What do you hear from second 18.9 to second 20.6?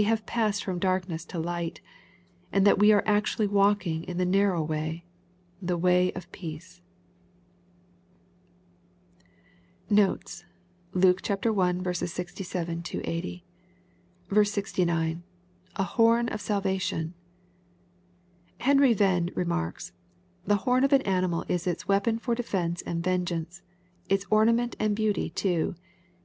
"Venn rermarks, The